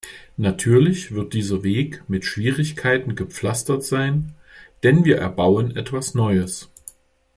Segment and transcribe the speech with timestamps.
[0.35, 4.33] Natürlich wird dieser Weg mit Schwierigkeiten gepflastert sein,
[4.81, 6.69] denn wir erbauen etwas Neues.